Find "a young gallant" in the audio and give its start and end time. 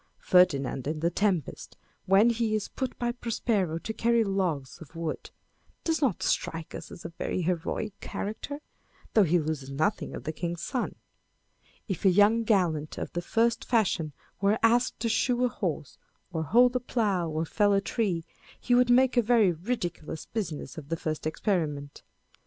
12.03-12.97